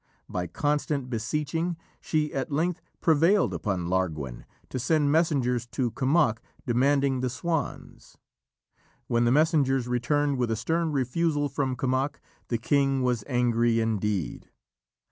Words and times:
By 0.27 0.47
constant 0.47 1.11
beseeching, 1.11 1.77
she 1.99 2.33
at 2.33 2.51
length 2.51 2.81
prevailed 3.01 3.53
upon 3.53 3.85
Larguen 3.87 4.45
to 4.69 4.79
send 4.79 5.11
messengers 5.11 5.67
to 5.67 5.91
Kemoc, 5.91 6.41
demanding 6.65 7.19
the 7.19 7.29
swans. 7.29 8.17
When 9.05 9.25
the 9.25 9.31
messengers 9.31 9.87
returned 9.87 10.39
with 10.39 10.49
a 10.49 10.55
stern 10.55 10.91
refusal 10.91 11.49
from 11.49 11.75
Kemoc, 11.75 12.19
the 12.47 12.57
king 12.57 13.03
was 13.03 13.23
angry 13.27 13.79
indeed. 13.79 14.49